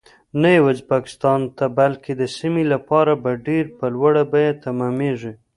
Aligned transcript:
نه 0.41 0.49
یوازې 0.57 0.83
پاکستان 0.93 1.39
ته 1.57 1.65
بلکې 1.79 2.11
د 2.15 2.23
سیمې 2.37 2.63
لپاره 2.73 3.11
به 3.23 3.31
ډیر 3.47 3.65
په 3.77 3.85
لوړه 3.95 4.23
بیه 4.31 4.51
تمامیږي 4.65 5.33